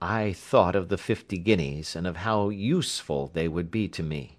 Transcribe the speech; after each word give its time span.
I 0.00 0.32
thought 0.32 0.76
of 0.76 0.88
the 0.88 0.96
fifty 0.98 1.38
guineas, 1.38 1.96
and 1.96 2.06
of 2.06 2.18
how 2.18 2.50
useful 2.50 3.30
they 3.34 3.48
would 3.48 3.70
be 3.70 3.88
to 3.88 4.02
me. 4.02 4.38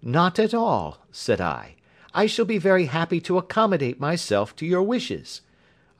"Not 0.00 0.38
at 0.38 0.54
all," 0.54 1.04
said 1.10 1.40
I. 1.40 1.76
"I 2.14 2.26
shall 2.26 2.46
be 2.46 2.56
very 2.56 2.86
happy 2.86 3.20
to 3.20 3.36
accommodate 3.36 4.00
myself 4.00 4.56
to 4.56 4.64
your 4.64 4.82
wishes. 4.82 5.42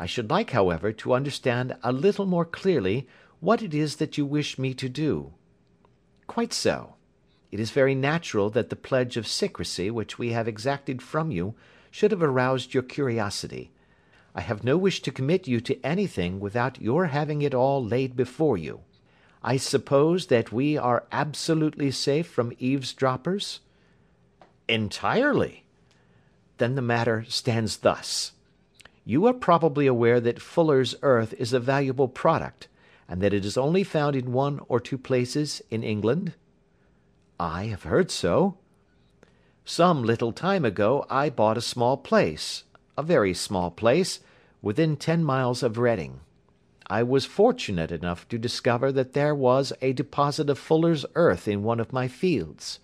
I 0.00 0.06
should 0.06 0.30
like, 0.30 0.52
however, 0.52 0.92
to 0.92 1.12
understand 1.12 1.76
a 1.82 1.92
little 1.92 2.24
more 2.24 2.46
clearly 2.46 3.06
what 3.40 3.62
it 3.62 3.74
is 3.74 3.96
that 3.96 4.16
you 4.16 4.24
wish 4.24 4.58
me 4.58 4.72
to 4.74 4.88
do." 4.88 5.34
"Quite 6.26 6.54
so. 6.54 6.94
It 7.52 7.60
is 7.60 7.70
very 7.70 7.94
natural 7.94 8.48
that 8.50 8.70
the 8.70 8.76
pledge 8.76 9.16
of 9.16 9.26
secrecy 9.26 9.90
which 9.90 10.18
we 10.18 10.32
have 10.32 10.48
exacted 10.48 11.02
from 11.02 11.30
you 11.30 11.54
should 11.90 12.10
have 12.10 12.22
aroused 12.22 12.72
your 12.72 12.82
curiosity. 12.82 13.70
I 14.36 14.42
have 14.42 14.62
no 14.62 14.76
wish 14.76 15.00
to 15.00 15.10
commit 15.10 15.48
you 15.48 15.62
to 15.62 15.80
anything 15.82 16.40
without 16.40 16.78
your 16.78 17.06
having 17.06 17.40
it 17.40 17.54
all 17.54 17.82
laid 17.82 18.14
before 18.14 18.58
you. 18.58 18.82
I 19.42 19.56
suppose 19.56 20.26
that 20.26 20.52
we 20.52 20.76
are 20.76 21.06
absolutely 21.10 21.90
safe 21.90 22.26
from 22.26 22.52
eavesdroppers?" 22.58 23.60
"Entirely." 24.68 25.64
"Then 26.58 26.74
the 26.74 26.82
matter 26.82 27.24
stands 27.26 27.78
thus. 27.78 28.32
You 29.06 29.24
are 29.24 29.32
probably 29.32 29.86
aware 29.86 30.20
that 30.20 30.42
Fuller's 30.42 30.94
earth 31.00 31.32
is 31.38 31.54
a 31.54 31.58
valuable 31.58 32.08
product, 32.08 32.68
and 33.08 33.22
that 33.22 33.32
it 33.32 33.42
is 33.42 33.56
only 33.56 33.84
found 33.84 34.14
in 34.14 34.34
one 34.34 34.60
or 34.68 34.80
two 34.80 34.98
places 34.98 35.62
in 35.70 35.82
England?" 35.82 36.34
"I 37.40 37.66
have 37.66 37.84
heard 37.84 38.10
so." 38.10 38.58
"Some 39.64 40.02
little 40.02 40.32
time 40.32 40.66
ago 40.66 41.06
I 41.08 41.30
bought 41.30 41.56
a 41.56 41.62
small 41.62 41.96
place 41.96 42.64
a 42.96 43.02
very 43.02 43.34
small 43.34 43.70
place 43.70 44.20
within 44.62 44.96
ten 44.96 45.22
miles 45.22 45.62
of 45.62 45.78
Reading. 45.78 46.20
I 46.88 47.02
was 47.02 47.24
fortunate 47.24 47.90
enough 47.90 48.28
to 48.28 48.38
discover 48.38 48.92
that 48.92 49.12
there 49.12 49.34
was 49.34 49.72
a 49.82 49.92
deposit 49.92 50.48
of 50.48 50.58
fuller's 50.58 51.04
earth 51.14 51.48
in 51.48 51.62
one 51.62 51.80
of 51.80 51.92
my 51.92 52.08
fields. 52.08 52.78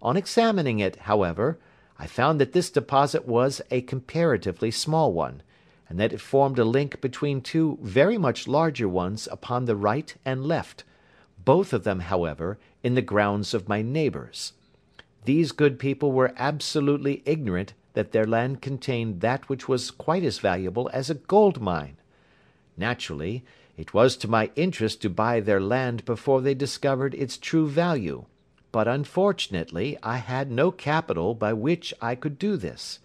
On 0.00 0.16
examining 0.16 0.78
it, 0.78 0.96
however, 0.96 1.58
I 1.98 2.06
found 2.06 2.40
that 2.40 2.52
this 2.52 2.70
deposit 2.70 3.26
was 3.26 3.60
a 3.70 3.82
comparatively 3.82 4.70
small 4.70 5.12
one, 5.12 5.42
and 5.88 5.98
that 6.00 6.12
it 6.12 6.20
formed 6.20 6.58
a 6.58 6.64
link 6.64 7.00
between 7.00 7.40
two 7.40 7.78
very 7.82 8.16
much 8.16 8.48
larger 8.48 8.88
ones 8.88 9.28
upon 9.30 9.64
the 9.64 9.76
right 9.76 10.14
and 10.24 10.46
left, 10.46 10.84
both 11.44 11.72
of 11.72 11.84
them, 11.84 12.00
however, 12.00 12.58
in 12.82 12.94
the 12.94 13.02
grounds 13.02 13.54
of 13.54 13.68
my 13.68 13.82
neighbours. 13.82 14.52
These 15.24 15.52
good 15.52 15.78
people 15.78 16.12
were 16.12 16.34
absolutely 16.36 17.22
ignorant 17.26 17.74
that 17.94 18.12
their 18.12 18.26
land 18.26 18.62
contained 18.62 19.20
that 19.20 19.48
which 19.48 19.68
was 19.68 19.90
quite 19.90 20.24
as 20.24 20.38
valuable 20.38 20.90
as 20.92 21.10
a 21.10 21.14
gold 21.14 21.60
mine. 21.60 21.96
Naturally, 22.76 23.44
it 23.76 23.94
was 23.94 24.16
to 24.16 24.28
my 24.28 24.50
interest 24.56 25.02
to 25.02 25.10
buy 25.10 25.40
their 25.40 25.60
land 25.60 26.04
before 26.04 26.40
they 26.40 26.54
discovered 26.54 27.14
its 27.14 27.36
true 27.38 27.68
value, 27.68 28.24
but 28.70 28.88
unfortunately 28.88 29.98
I 30.02 30.16
had 30.16 30.50
no 30.50 30.70
capital 30.70 31.34
by 31.34 31.52
which 31.52 31.92
I 32.00 32.14
could 32.14 32.38
do 32.38 32.56
this. 32.56 32.98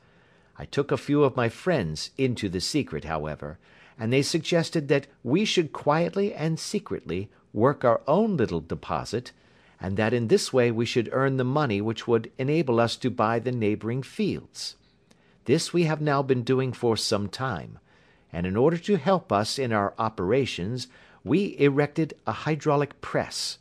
I 0.58 0.66
took 0.66 0.92
a 0.92 0.98
few 0.98 1.24
of 1.24 1.36
my 1.36 1.50
friends 1.50 2.12
into 2.18 2.50
the 2.50 2.62
secret, 2.62 3.04
however, 3.04 3.60
and 4.00 4.12
they 4.12 4.22
suggested 4.22 4.88
that 4.88 5.08
we 5.24 5.46
should 5.46 5.74
quietly 5.74 6.34
and 6.34 6.60
secretly 6.60 7.30
work 7.54 7.84
our 7.84 8.02
own 8.08 8.38
little 8.38 8.62
deposit, 8.62 9.32
and 9.80 9.97
that 9.97 10.14
in 10.14 10.28
this 10.28 10.52
way 10.52 10.72
we 10.72 10.86
should 10.86 11.09
earn 11.11 11.38
the 11.38 11.44
money 11.44 11.81
which 11.81 12.08
would 12.08 12.31
enable 12.38 12.80
us 12.80 12.95
to 12.97 13.09
buy 13.09 13.39
the 13.39 13.52
neighbouring 13.52 14.03
fields. 14.03 14.75
This 15.45 15.72
we 15.72 15.83
have 15.83 16.02
now 16.02 16.22
been 16.22 16.44
doing 16.44 16.73
for 16.73 16.97
some 16.97 17.30
time, 17.30 17.80
and 18.33 18.45
in 18.45 18.58
order 18.58 18.78
to 18.78 18.98
help 18.98 19.31
us 19.31 19.58
in 19.58 19.72
our 19.72 19.94
operations 19.98 20.88
we 21.23 21.55
erected 21.59 22.14
a 22.25 22.31
hydraulic 22.31 23.00
press. 23.02 23.58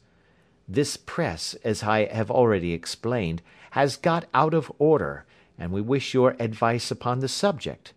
This 0.68 0.96
press, 0.96 1.54
as 1.64 1.82
I 1.82 2.06
have 2.06 2.30
already 2.30 2.72
explained, 2.72 3.42
has 3.70 3.96
got 3.96 4.26
out 4.34 4.54
of 4.54 4.72
order, 4.78 5.24
and 5.58 5.70
we 5.70 5.80
wish 5.80 6.14
your 6.14 6.36
advice 6.40 6.90
upon 6.90 7.20
the 7.20 7.28
subject. 7.28 7.92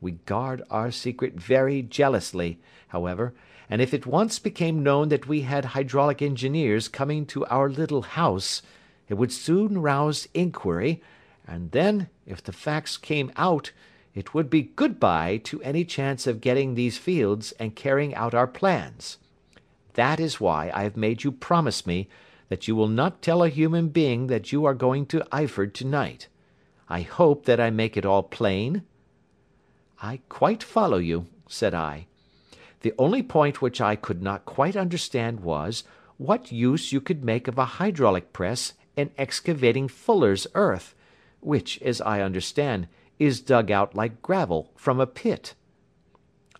We 0.00 0.12
guard 0.12 0.62
our 0.70 0.90
secret 0.90 1.34
very 1.34 1.82
jealously, 1.82 2.58
however, 2.88 3.34
and 3.70 3.80
if 3.80 3.94
it 3.94 4.04
once 4.04 4.38
became 4.38 4.82
known 4.82 5.08
that 5.08 5.28
we 5.28 5.42
had 5.42 5.64
hydraulic 5.64 6.20
engineers 6.20 6.88
coming 6.88 7.24
to 7.24 7.46
our 7.46 7.70
little 7.70 8.02
house, 8.02 8.60
it 9.08 9.14
would 9.14 9.32
soon 9.32 9.80
rouse 9.80 10.28
inquiry 10.34 11.00
and 11.46 11.72
then, 11.72 12.08
if 12.26 12.42
the 12.42 12.52
facts 12.52 12.96
came 12.96 13.32
out, 13.36 13.72
it 14.14 14.34
would 14.34 14.50
be 14.50 14.62
good 14.62 15.00
bye 15.00 15.40
to 15.44 15.62
any 15.62 15.84
chance 15.84 16.26
of 16.26 16.40
getting 16.40 16.74
these 16.74 16.96
fields 16.96 17.52
and 17.58 17.74
carrying 17.74 18.14
out 18.14 18.34
our 18.34 18.46
plans. 18.46 19.18
That 19.94 20.20
is 20.20 20.40
why 20.40 20.70
I 20.72 20.84
have 20.84 20.96
made 20.96 21.24
you 21.24 21.32
promise 21.32 21.86
me 21.86 22.08
that 22.48 22.68
you 22.68 22.76
will 22.76 22.88
not 22.88 23.20
tell 23.20 23.42
a 23.42 23.48
human 23.48 23.88
being 23.88 24.28
that 24.28 24.52
you 24.52 24.64
are 24.64 24.74
going 24.74 25.06
to 25.06 25.26
Eyford 25.32 25.72
to 25.74 25.84
night. 25.84 26.28
I 26.88 27.02
hope 27.02 27.44
that 27.46 27.60
I 27.60 27.70
make 27.70 27.96
it 27.96 28.06
all 28.06 28.22
plain?" 28.22 28.82
"I 30.00 30.20
quite 30.28 30.62
follow 30.62 30.98
you," 30.98 31.26
said 31.48 31.74
I. 31.74 32.06
"The 32.80 32.94
only 32.98 33.22
point 33.22 33.60
which 33.60 33.80
I 33.80 33.96
could 33.96 34.22
not 34.22 34.44
quite 34.44 34.76
understand 34.76 35.40
was, 35.40 35.84
what 36.16 36.52
use 36.52 36.92
you 36.92 37.00
could 37.00 37.24
make 37.24 37.48
of 37.48 37.58
a 37.58 37.64
hydraulic 37.64 38.32
press 38.32 38.74
in 38.96 39.10
excavating 39.16 39.88
fuller's 39.88 40.46
earth 40.54 40.94
which, 41.40 41.80
as 41.82 42.00
I 42.02 42.20
understand, 42.20 42.86
is 43.18 43.40
dug 43.40 43.70
out 43.70 43.94
like 43.94 44.22
gravel 44.22 44.70
from 44.76 45.00
a 45.00 45.06
pit." 45.06 45.54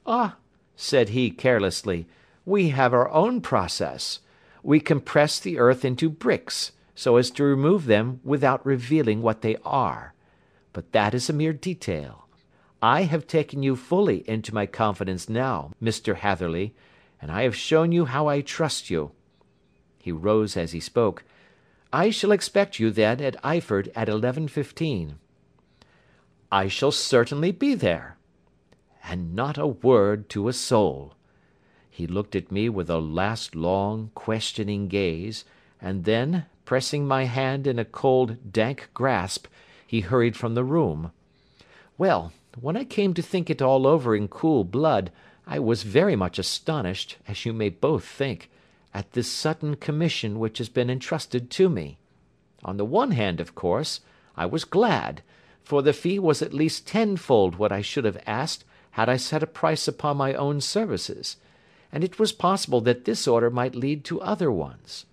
"Ah," 0.06 0.36
said 0.76 1.10
he 1.10 1.30
carelessly, 1.30 2.06
"we 2.44 2.70
have 2.70 2.94
our 2.94 3.10
own 3.10 3.40
process. 3.40 4.20
We 4.62 4.80
compress 4.80 5.38
the 5.38 5.58
earth 5.58 5.84
into 5.84 6.08
bricks, 6.08 6.72
so 6.94 7.16
as 7.16 7.30
to 7.32 7.44
remove 7.44 7.86
them 7.86 8.20
without 8.24 8.64
revealing 8.64 9.22
what 9.22 9.42
they 9.42 9.56
are. 9.64 10.14
But 10.72 10.92
that 10.92 11.14
is 11.14 11.28
a 11.28 11.34
mere 11.34 11.52
detail. 11.52 12.26
I 12.82 13.02
have 13.02 13.26
taken 13.26 13.62
you 13.62 13.76
fully 13.76 14.28
into 14.28 14.54
my 14.54 14.64
confidence 14.64 15.28
now, 15.28 15.72
Mr. 15.82 16.16
Hatherley, 16.16 16.74
and 17.20 17.30
I 17.30 17.42
have 17.42 17.54
shown 17.54 17.92
you 17.92 18.06
how 18.06 18.26
I 18.26 18.40
trust 18.40 18.88
you." 18.88 19.12
He 19.98 20.12
rose 20.12 20.56
as 20.56 20.72
he 20.72 20.80
spoke. 20.80 21.24
I 21.92 22.08
shall 22.08 22.32
expect 22.32 22.78
you, 22.78 22.90
then, 22.90 23.20
at 23.20 23.42
Eyford 23.44 23.90
at 23.94 24.08
eleven 24.08 24.48
fifteen." 24.48 25.18
"I 26.50 26.68
shall 26.68 26.90
certainly 26.90 27.52
be 27.52 27.74
there." 27.74 28.16
And 29.04 29.34
not 29.34 29.58
a 29.58 29.66
word 29.66 30.30
to 30.30 30.48
a 30.48 30.52
soul. 30.54 31.14
He 31.90 32.06
looked 32.06 32.34
at 32.34 32.50
me 32.50 32.70
with 32.70 32.88
a 32.88 32.98
last 32.98 33.54
long, 33.54 34.10
questioning 34.14 34.88
gaze, 34.88 35.44
and 35.82 36.04
then, 36.04 36.46
pressing 36.64 37.06
my 37.06 37.24
hand 37.24 37.66
in 37.66 37.78
a 37.78 37.84
cold, 37.84 38.52
dank 38.52 38.88
grasp, 38.94 39.48
he 39.86 40.00
hurried 40.00 40.36
from 40.36 40.54
the 40.54 40.64
room. 40.64 41.12
Well, 42.00 42.32
when 42.58 42.78
I 42.78 42.84
came 42.84 43.12
to 43.12 43.20
think 43.20 43.50
it 43.50 43.60
all 43.60 43.86
over 43.86 44.16
in 44.16 44.26
cool 44.26 44.64
blood, 44.64 45.12
I 45.46 45.58
was 45.58 45.82
very 45.82 46.16
much 46.16 46.38
astonished, 46.38 47.18
as 47.28 47.44
you 47.44 47.52
may 47.52 47.68
both 47.68 48.06
think 48.06 48.48
at 48.94 49.12
this 49.12 49.30
sudden 49.30 49.76
commission 49.76 50.38
which 50.38 50.56
has 50.56 50.70
been 50.70 50.88
entrusted 50.88 51.50
to 51.50 51.68
me. 51.68 51.98
On 52.64 52.78
the 52.78 52.86
one 52.86 53.10
hand, 53.10 53.38
of 53.38 53.54
course, 53.54 54.00
I 54.34 54.46
was 54.46 54.64
glad, 54.64 55.20
for 55.62 55.82
the 55.82 55.92
fee 55.92 56.18
was 56.18 56.40
at 56.40 56.54
least 56.54 56.86
tenfold 56.86 57.56
what 57.56 57.70
I 57.70 57.82
should 57.82 58.06
have 58.06 58.22
asked 58.26 58.64
had 58.92 59.10
I 59.10 59.18
set 59.18 59.42
a 59.42 59.46
price 59.46 59.86
upon 59.86 60.16
my 60.16 60.32
own 60.32 60.62
services, 60.62 61.36
and 61.92 62.02
it 62.02 62.18
was 62.18 62.32
possible 62.32 62.80
that 62.80 63.04
this 63.04 63.28
order 63.28 63.50
might 63.50 63.74
lead 63.74 64.04
to 64.04 64.22
other 64.22 64.50
ones. 64.50 65.04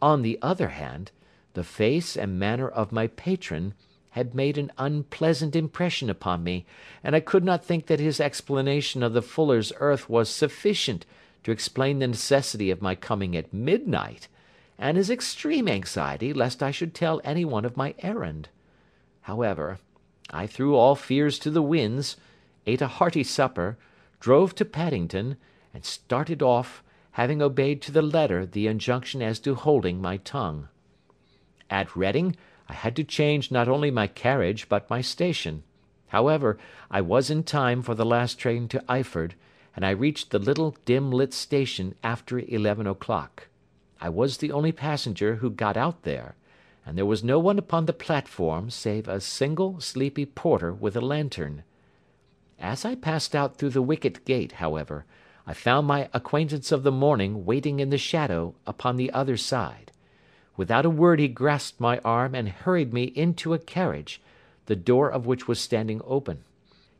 On 0.00 0.22
the 0.22 0.38
other 0.40 0.68
hand, 0.68 1.10
the 1.52 1.64
face 1.64 2.16
and 2.16 2.38
manner 2.38 2.66
of 2.66 2.92
my 2.92 3.08
patron 3.08 3.74
had 4.10 4.34
made 4.34 4.58
an 4.58 4.72
unpleasant 4.76 5.54
impression 5.54 6.10
upon 6.10 6.42
me, 6.42 6.66
and 7.04 7.14
I 7.14 7.20
could 7.20 7.44
not 7.44 7.64
think 7.64 7.86
that 7.86 8.00
his 8.00 8.20
explanation 8.20 9.02
of 9.02 9.12
the 9.12 9.22
fuller's 9.22 9.72
earth 9.78 10.08
was 10.08 10.28
sufficient 10.28 11.06
to 11.44 11.52
explain 11.52 11.98
the 11.98 12.08
necessity 12.08 12.70
of 12.70 12.82
my 12.82 12.94
coming 12.94 13.36
at 13.36 13.54
midnight, 13.54 14.28
and 14.78 14.96
his 14.96 15.10
extreme 15.10 15.68
anxiety 15.68 16.32
lest 16.32 16.62
I 16.62 16.70
should 16.70 16.94
tell 16.94 17.20
any 17.22 17.44
one 17.44 17.64
of 17.64 17.76
my 17.76 17.94
errand. 18.00 18.48
However, 19.22 19.78
I 20.30 20.46
threw 20.46 20.74
all 20.74 20.96
fears 20.96 21.38
to 21.40 21.50
the 21.50 21.62
winds, 21.62 22.16
ate 22.66 22.82
a 22.82 22.88
hearty 22.88 23.22
supper, 23.22 23.78
drove 24.18 24.54
to 24.56 24.64
Paddington, 24.64 25.36
and 25.72 25.84
started 25.84 26.42
off, 26.42 26.82
having 27.12 27.40
obeyed 27.40 27.82
to 27.82 27.92
the 27.92 28.02
letter 28.02 28.44
the 28.44 28.66
injunction 28.66 29.22
as 29.22 29.38
to 29.40 29.54
holding 29.54 30.00
my 30.00 30.16
tongue. 30.18 30.68
At 31.68 31.94
Reading 31.94 32.36
I 32.70 32.74
had 32.74 32.94
to 32.96 33.02
change 33.02 33.50
not 33.50 33.66
only 33.66 33.90
my 33.90 34.06
carriage 34.06 34.68
but 34.68 34.88
my 34.88 35.00
station. 35.00 35.64
However, 36.06 36.56
I 36.88 37.00
was 37.00 37.28
in 37.28 37.42
time 37.42 37.82
for 37.82 37.96
the 37.96 38.06
last 38.06 38.38
train 38.38 38.68
to 38.68 38.84
Eyford, 38.88 39.32
and 39.74 39.84
I 39.84 39.90
reached 39.90 40.30
the 40.30 40.38
little 40.38 40.76
dim 40.84 41.10
lit 41.10 41.34
station 41.34 41.96
after 42.04 42.38
eleven 42.38 42.86
o'clock. 42.86 43.48
I 44.00 44.08
was 44.08 44.36
the 44.36 44.52
only 44.52 44.70
passenger 44.70 45.34
who 45.34 45.50
got 45.50 45.76
out 45.76 46.04
there, 46.04 46.36
and 46.86 46.96
there 46.96 47.04
was 47.04 47.24
no 47.24 47.40
one 47.40 47.58
upon 47.58 47.86
the 47.86 47.92
platform 47.92 48.70
save 48.70 49.08
a 49.08 49.20
single 49.20 49.80
sleepy 49.80 50.24
porter 50.24 50.72
with 50.72 50.94
a 50.94 51.00
lantern. 51.00 51.64
As 52.56 52.84
I 52.84 52.94
passed 52.94 53.34
out 53.34 53.56
through 53.56 53.70
the 53.70 53.82
wicket 53.82 54.24
gate, 54.24 54.52
however, 54.52 55.06
I 55.44 55.54
found 55.54 55.88
my 55.88 56.08
acquaintance 56.12 56.70
of 56.70 56.84
the 56.84 56.92
morning 56.92 57.44
waiting 57.44 57.80
in 57.80 57.90
the 57.90 57.98
shadow 57.98 58.54
upon 58.64 58.96
the 58.96 59.10
other 59.10 59.36
side. 59.36 59.90
Without 60.60 60.84
a 60.84 60.90
word 60.90 61.20
he 61.20 61.26
grasped 61.26 61.80
my 61.80 62.00
arm 62.00 62.34
and 62.34 62.46
hurried 62.50 62.92
me 62.92 63.04
into 63.04 63.54
a 63.54 63.58
carriage, 63.58 64.20
the 64.66 64.76
door 64.76 65.10
of 65.10 65.24
which 65.24 65.48
was 65.48 65.58
standing 65.58 66.02
open. 66.04 66.44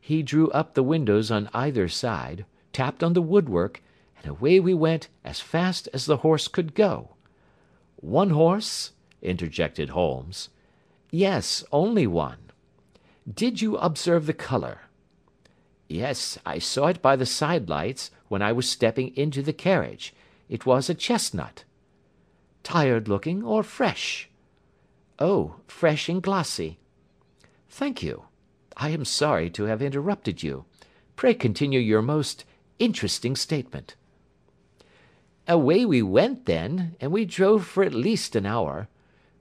He 0.01 0.23
drew 0.23 0.49
up 0.53 0.73
the 0.73 0.83
windows 0.83 1.31
on 1.31 1.51
either 1.53 1.87
side, 1.87 2.47
tapped 2.73 3.03
on 3.03 3.13
the 3.13 3.21
woodwork, 3.21 3.83
and 4.17 4.31
away 4.31 4.61
we 4.61 4.73
went 4.73 5.09
as 5.27 5.41
fast 5.41 5.91
as 5.93 6.07
the 6.07 6.17
horse 6.25 6.49
could 6.49 6.75
go. 6.75 7.11
"One 7.97 8.31
horse?" 8.31 8.93
interjected 9.21 9.91
Holmes. 9.91 10.49
"Yes, 11.11 11.63
only 11.71 12.07
one." 12.07 12.39
"Did 13.31 13.61
you 13.61 13.77
observe 13.77 14.25
the 14.25 14.33
colour?" 14.33 14.89
"Yes, 15.87 16.39
I 16.47 16.61
saw 16.61 16.87
it 16.87 17.03
by 17.03 17.15
the 17.15 17.27
side 17.27 17.69
lights, 17.69 18.11
when 18.29 18.41
I 18.41 18.53
was 18.53 18.67
stepping 18.67 19.15
into 19.19 19.43
the 19.43 19.53
carriage. 19.53 20.15
It 20.49 20.65
was 20.65 20.89
a 20.89 20.95
chestnut." 20.95 21.65
"Tired 22.63 23.09
looking, 23.09 23.43
or 23.43 23.63
fresh?" 23.63 24.29
"Oh, 25.19 25.57
fresh 25.67 26.09
and 26.09 26.23
glossy." 26.23 26.79
"Thank 27.69 28.03
you. 28.03 28.25
I 28.77 28.91
am 28.91 29.05
sorry 29.05 29.51
to 29.51 29.65
have 29.65 29.81
interrupted 29.81 30.43
you. 30.43 30.65
Pray 31.17 31.35
continue 31.35 31.81
your 31.81 32.03
most 32.03 32.45
interesting 32.79 33.37
statement." 33.37 33.95
"Away 35.49 35.85
we 35.85 36.03
went, 36.03 36.47
then, 36.47 36.97
and 37.01 37.13
we 37.13 37.25
drove 37.25 37.67
for 37.67 37.83
at 37.83 37.95
least 37.95 38.37
an 38.37 38.47
hour. 38.47 38.89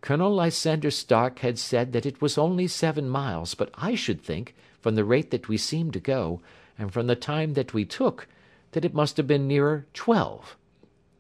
Colonel 0.02 0.34
Lysander 0.34 0.92
Stark 0.92 1.40
had 1.40 1.60
said 1.60 1.92
that 1.92 2.06
it 2.06 2.22
was 2.22 2.38
only 2.38 2.68
seven 2.68 3.10
miles, 3.10 3.54
but 3.54 3.70
I 3.76 3.96
should 3.96 4.22
think, 4.22 4.56
from 4.80 4.96
the 4.96 5.04
rate 5.04 5.32
that 5.32 5.50
we 5.50 5.58
seemed 5.58 5.94
to 5.94 6.00
go, 6.00 6.42
and 6.78 6.94
from 6.94 7.08
the 7.08 7.16
time 7.16 7.54
that 7.56 7.74
we 7.74 7.84
took, 7.84 8.28
that 8.72 8.86
it 8.86 8.94
must 8.94 9.18
have 9.18 9.28
been 9.28 9.48
nearer 9.48 9.88
twelve. 9.94 10.56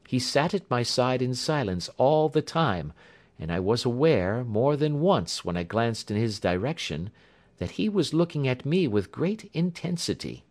He 0.10 0.18
sat 0.18 0.56
at 0.56 0.72
my 0.72 0.82
side 0.82 1.22
in 1.22 1.36
silence 1.36 1.88
all 1.98 2.30
the 2.30 2.42
time, 2.42 2.94
and 3.38 3.52
I 3.52 3.60
was 3.60 3.86
aware, 3.86 4.44
more 4.44 4.76
than 4.76 5.02
once 5.02 5.46
when 5.46 5.56
I 5.56 5.62
glanced 5.62 6.10
in 6.10 6.18
his 6.18 6.40
direction, 6.40 7.12
that 7.60 7.78
he 7.78 7.90
was 7.90 8.12
looking 8.12 8.48
at 8.48 8.66
me 8.66 8.88
with 8.88 9.12
great 9.12 9.52
intensity. 9.54 10.46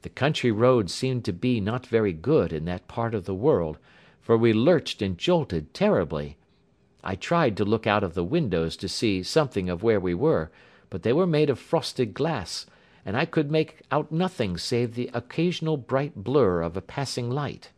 The 0.00 0.08
country 0.08 0.50
road 0.50 0.90
seemed 0.90 1.24
to 1.26 1.32
be 1.32 1.60
not 1.60 1.86
very 1.86 2.12
good 2.12 2.52
in 2.52 2.64
that 2.64 2.88
part 2.88 3.14
of 3.14 3.24
the 3.24 3.36
world, 3.36 3.78
for 4.20 4.36
we 4.36 4.52
lurched 4.52 5.00
and 5.00 5.16
jolted 5.16 5.72
terribly. 5.72 6.36
I 7.04 7.14
tried 7.14 7.56
to 7.58 7.64
look 7.64 7.86
out 7.86 8.02
of 8.02 8.14
the 8.14 8.24
windows 8.24 8.76
to 8.78 8.88
see 8.88 9.22
something 9.22 9.70
of 9.70 9.84
where 9.84 10.00
we 10.00 10.12
were, 10.14 10.50
but 10.90 11.04
they 11.04 11.12
were 11.12 11.24
made 11.24 11.50
of 11.50 11.60
frosted 11.60 12.14
glass, 12.14 12.66
and 13.06 13.16
I 13.16 13.26
could 13.26 13.48
make 13.48 13.82
out 13.92 14.10
nothing 14.10 14.58
save 14.58 14.96
the 14.96 15.08
occasional 15.14 15.76
bright 15.76 16.16
blur 16.16 16.62
of 16.62 16.76
a 16.76 16.82
passing 16.82 17.30
light. 17.30 17.70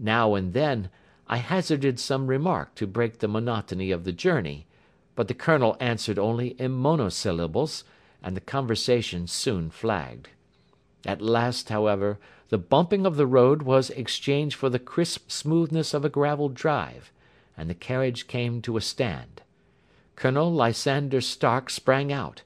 Now 0.00 0.34
and 0.34 0.52
then 0.52 0.90
I 1.28 1.36
hazarded 1.36 2.00
some 2.00 2.26
remark 2.26 2.74
to 2.74 2.88
break 2.88 3.18
the 3.18 3.28
monotony 3.28 3.92
of 3.92 4.02
the 4.02 4.12
journey 4.12 4.66
but 5.20 5.28
the 5.28 5.34
Colonel 5.34 5.76
answered 5.80 6.18
only 6.18 6.58
in 6.58 6.72
monosyllables, 6.72 7.84
and 8.22 8.34
the 8.34 8.40
conversation 8.40 9.26
soon 9.26 9.68
flagged. 9.68 10.30
At 11.04 11.20
last, 11.20 11.68
however, 11.68 12.18
the 12.48 12.56
bumping 12.56 13.04
of 13.04 13.16
the 13.16 13.26
road 13.26 13.60
was 13.60 13.90
exchanged 13.90 14.56
for 14.56 14.70
the 14.70 14.78
crisp 14.78 15.30
smoothness 15.30 15.92
of 15.92 16.06
a 16.06 16.08
gravel 16.08 16.48
drive, 16.48 17.12
and 17.54 17.68
the 17.68 17.74
carriage 17.74 18.28
came 18.28 18.62
to 18.62 18.78
a 18.78 18.80
stand. 18.80 19.42
Colonel 20.16 20.50
Lysander 20.50 21.20
Stark 21.20 21.68
sprang 21.68 22.10
out, 22.10 22.40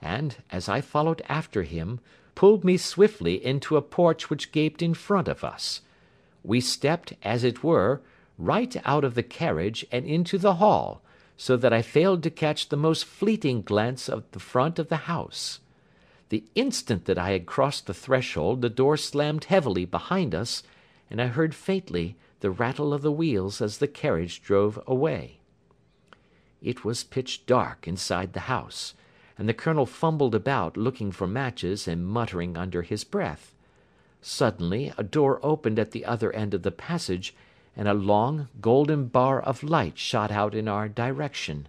and, 0.00 0.36
as 0.50 0.68
I 0.68 0.80
followed 0.80 1.22
after 1.28 1.64
him, 1.64 1.98
pulled 2.36 2.62
me 2.62 2.76
swiftly 2.76 3.44
into 3.44 3.76
a 3.76 3.82
porch 3.82 4.30
which 4.30 4.52
gaped 4.52 4.82
in 4.82 4.94
front 4.94 5.26
of 5.26 5.42
us. 5.42 5.80
We 6.42 6.60
stepped, 6.60 7.14
as 7.22 7.44
it 7.44 7.62
were, 7.62 8.00
right 8.38 8.74
out 8.84 9.04
of 9.04 9.14
the 9.14 9.22
carriage 9.22 9.86
and 9.92 10.06
into 10.06 10.38
the 10.38 10.54
hall, 10.54 11.02
so 11.36 11.56
that 11.56 11.72
I 11.72 11.82
failed 11.82 12.22
to 12.22 12.30
catch 12.30 12.68
the 12.68 12.76
most 12.76 13.04
fleeting 13.04 13.62
glance 13.62 14.08
of 14.08 14.30
the 14.32 14.40
front 14.40 14.78
of 14.78 14.88
the 14.88 15.08
house. 15.08 15.60
The 16.30 16.44
instant 16.54 17.06
that 17.06 17.18
I 17.18 17.30
had 17.30 17.46
crossed 17.46 17.86
the 17.86 17.94
threshold 17.94 18.62
the 18.62 18.70
door 18.70 18.96
slammed 18.96 19.44
heavily 19.44 19.84
behind 19.84 20.34
us, 20.34 20.62
and 21.10 21.20
I 21.20 21.26
heard 21.26 21.54
faintly 21.54 22.16
the 22.40 22.50
rattle 22.50 22.94
of 22.94 23.02
the 23.02 23.12
wheels 23.12 23.60
as 23.60 23.78
the 23.78 23.88
carriage 23.88 24.42
drove 24.42 24.78
away. 24.86 25.40
It 26.62 26.84
was 26.84 27.04
pitch 27.04 27.46
dark 27.46 27.88
inside 27.88 28.32
the 28.32 28.40
house, 28.40 28.94
and 29.38 29.48
the 29.48 29.54
Colonel 29.54 29.86
fumbled 29.86 30.34
about 30.34 30.76
looking 30.76 31.10
for 31.10 31.26
matches 31.26 31.88
and 31.88 32.06
muttering 32.06 32.56
under 32.56 32.82
his 32.82 33.04
breath. 33.04 33.54
Suddenly 34.22 34.92
a 34.98 35.02
door 35.02 35.40
opened 35.42 35.78
at 35.78 35.92
the 35.92 36.04
other 36.04 36.32
end 36.32 36.54
of 36.54 36.62
the 36.62 36.70
passage, 36.70 37.34
and 37.76 37.88
a 37.88 37.94
long, 37.94 38.48
golden 38.60 39.06
bar 39.06 39.40
of 39.40 39.62
light 39.62 39.96
shot 39.96 40.30
out 40.30 40.54
in 40.54 40.68
our 40.68 40.88
direction. 40.88 41.68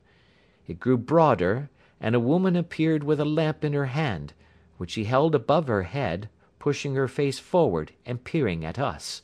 It 0.67 0.79
grew 0.79 0.97
broader, 0.97 1.69
and 1.99 2.15
a 2.15 2.19
woman 2.19 2.55
appeared 2.55 3.03
with 3.03 3.19
a 3.19 3.25
lamp 3.25 3.63
in 3.63 3.73
her 3.73 3.87
hand, 3.87 4.33
which 4.77 4.91
she 4.91 5.05
held 5.05 5.35
above 5.35 5.67
her 5.67 5.83
head, 5.83 6.29
pushing 6.59 6.95
her 6.95 7.07
face 7.07 7.39
forward 7.39 7.93
and 8.05 8.23
peering 8.23 8.65
at 8.65 8.79
us. 8.79 9.21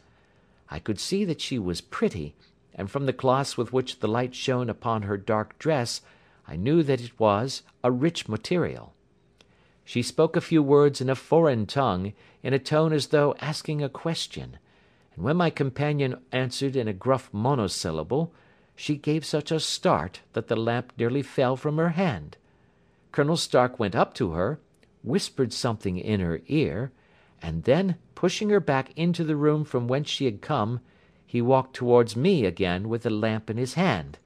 I 0.69 0.79
could 0.79 0.99
see 0.99 1.25
that 1.25 1.41
she 1.41 1.59
was 1.59 1.81
pretty, 1.81 2.35
and 2.73 2.89
from 2.89 3.05
the 3.05 3.13
gloss 3.13 3.57
with 3.57 3.73
which 3.73 3.99
the 3.99 4.07
light 4.07 4.35
shone 4.35 4.69
upon 4.69 5.03
her 5.03 5.17
dark 5.17 5.57
dress 5.59 6.01
I 6.47 6.55
knew 6.55 6.81
that 6.83 7.01
it 7.01 7.19
was 7.19 7.63
a 7.83 7.91
rich 7.91 8.29
material. 8.29 8.93
She 9.87 10.01
spoke 10.01 10.35
a 10.35 10.41
few 10.41 10.61
words 10.61 10.99
in 10.99 11.09
a 11.09 11.15
foreign 11.15 11.65
tongue 11.65 12.11
in 12.43 12.53
a 12.53 12.59
tone 12.59 12.91
as 12.91 13.07
though 13.07 13.33
asking 13.39 13.81
a 13.81 13.87
question 13.87 14.59
and 15.15 15.23
when 15.23 15.37
my 15.37 15.49
companion 15.49 16.17
answered 16.33 16.75
in 16.75 16.89
a 16.89 16.93
gruff 16.93 17.29
monosyllable, 17.31 18.33
she 18.75 18.97
gave 18.97 19.23
such 19.23 19.49
a 19.49 19.61
start 19.61 20.19
that 20.33 20.49
the 20.49 20.57
lamp 20.57 20.91
nearly 20.97 21.21
fell 21.21 21.55
from 21.55 21.77
her 21.77 21.91
hand. 21.91 22.35
Colonel 23.13 23.37
Stark 23.37 23.79
went 23.79 23.95
up 23.95 24.13
to 24.15 24.31
her, 24.31 24.59
whispered 25.03 25.53
something 25.53 25.97
in 25.97 26.19
her 26.19 26.41
ear, 26.47 26.91
and 27.41 27.63
then, 27.63 27.95
pushing 28.13 28.49
her 28.49 28.59
back 28.59 28.91
into 28.97 29.23
the 29.23 29.37
room 29.37 29.63
from 29.63 29.87
whence 29.87 30.09
she 30.09 30.25
had 30.25 30.41
come, 30.41 30.81
he 31.25 31.41
walked 31.41 31.73
towards 31.73 32.17
me 32.17 32.43
again 32.43 32.89
with 32.89 33.03
the 33.03 33.09
lamp 33.09 33.49
in 33.49 33.55
his 33.55 33.75
hand. 33.75 34.17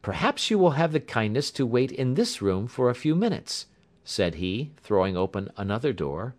"Perhaps 0.00 0.50
you 0.50 0.58
will 0.58 0.70
have 0.70 0.92
the 0.92 1.00
kindness 1.00 1.50
to 1.50 1.66
wait 1.66 1.92
in 1.92 2.14
this 2.14 2.40
room 2.40 2.66
for 2.66 2.88
a 2.88 2.94
few 2.94 3.14
minutes," 3.14 3.66
said 4.04 4.36
he, 4.36 4.72
throwing 4.78 5.16
open 5.16 5.50
another 5.56 5.92
door. 5.92 6.34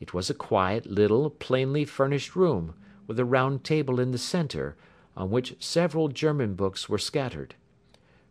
It 0.00 0.14
was 0.14 0.30
a 0.30 0.34
quiet, 0.34 0.86
little, 0.86 1.30
plainly 1.30 1.84
furnished 1.84 2.34
room, 2.34 2.74
with 3.06 3.18
a 3.18 3.24
round 3.24 3.62
table 3.62 4.00
in 4.00 4.10
the 4.10 4.18
centre, 4.18 4.76
on 5.16 5.30
which 5.30 5.56
several 5.62 6.08
German 6.08 6.54
books 6.54 6.88
were 6.88 6.98
scattered. 6.98 7.54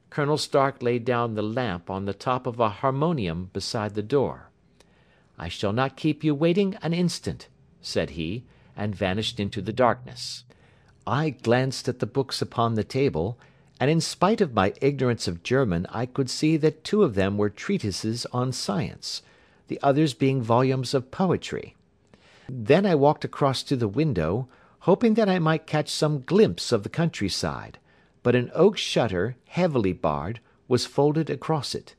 Colonel 0.09 0.37
Stark 0.37 0.81
laid 0.81 1.05
down 1.05 1.35
the 1.35 1.41
lamp 1.41 1.89
on 1.89 2.05
the 2.05 2.13
top 2.13 2.45
of 2.45 2.59
a 2.59 2.69
harmonium 2.69 3.49
beside 3.53 3.93
the 3.93 4.03
door. 4.03 4.49
"I 5.37 5.47
shall 5.47 5.71
not 5.71 5.95
keep 5.95 6.23
you 6.23 6.35
waiting 6.35 6.75
an 6.81 6.93
instant," 6.93 7.47
said 7.81 8.11
he, 8.11 8.43
and 8.75 8.95
vanished 8.95 9.39
into 9.39 9.61
the 9.61 9.71
darkness. 9.71 10.43
I 11.07 11.29
glanced 11.29 11.87
at 11.87 11.99
the 11.99 12.05
books 12.05 12.41
upon 12.41 12.73
the 12.73 12.83
table, 12.83 13.39
and 13.81 13.89
in 13.89 13.99
spite 13.99 14.41
of 14.41 14.53
my 14.53 14.71
ignorance 14.79 15.27
of 15.27 15.41
German 15.41 15.87
I 15.89 16.05
could 16.05 16.29
see 16.29 16.55
that 16.57 16.83
two 16.83 17.01
of 17.01 17.15
them 17.15 17.39
were 17.39 17.49
treatises 17.49 18.27
on 18.31 18.51
science 18.51 19.23
the 19.69 19.79
others 19.81 20.13
being 20.13 20.41
volumes 20.41 20.93
of 20.93 21.09
poetry. 21.09 21.75
Then 22.47 22.85
I 22.85 22.93
walked 22.93 23.25
across 23.25 23.63
to 23.63 23.75
the 23.75 23.87
window, 23.87 24.47
hoping 24.81 25.15
that 25.15 25.29
I 25.29 25.39
might 25.39 25.65
catch 25.65 25.89
some 25.89 26.21
glimpse 26.21 26.71
of 26.71 26.83
the 26.83 26.89
countryside, 26.89 27.79
but 28.21 28.35
an 28.35 28.51
oak 28.53 28.77
shutter, 28.77 29.37
heavily 29.47 29.93
barred, 29.93 30.41
was 30.67 30.85
folded 30.85 31.29
across 31.29 31.73
it. 31.73 31.95